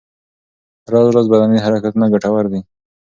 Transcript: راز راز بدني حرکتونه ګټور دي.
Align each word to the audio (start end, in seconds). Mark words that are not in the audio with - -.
راز 0.91 1.07
راز 1.15 1.25
بدني 1.31 1.57
حرکتونه 1.65 2.05
ګټور 2.13 2.45
دي. 2.51 2.59